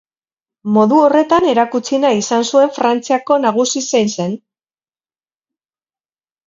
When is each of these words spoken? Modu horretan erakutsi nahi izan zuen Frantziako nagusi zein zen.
Modu 0.77 1.01
horretan 1.01 1.45
erakutsi 1.49 1.99
nahi 2.05 2.21
izan 2.23 2.47
zuen 2.55 2.73
Frantziako 2.79 3.39
nagusi 3.45 3.87
zein 3.93 4.13
zen. 4.15 4.35